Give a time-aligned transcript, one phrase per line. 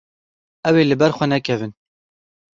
[0.67, 1.73] Ew ê li ber xwe nekevin.